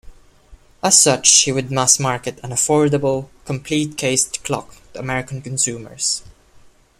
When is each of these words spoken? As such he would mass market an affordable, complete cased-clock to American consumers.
As 0.81 0.99
such 0.99 1.29
he 1.43 1.51
would 1.51 1.69
mass 1.69 1.99
market 1.99 2.39
an 2.41 2.49
affordable, 2.49 3.29
complete 3.45 3.97
cased-clock 3.97 4.73
to 4.93 4.99
American 4.99 5.43
consumers. 5.43 6.23